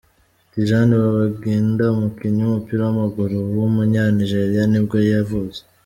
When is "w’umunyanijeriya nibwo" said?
3.57-4.97